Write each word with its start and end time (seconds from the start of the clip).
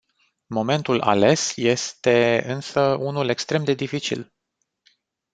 Momentul 0.45 1.01
ales 1.01 1.51
este, 1.55 2.43
însă, 2.47 2.79
unul 2.99 3.29
extrem 3.29 3.63
de 3.63 3.73
dificil. 3.73 4.33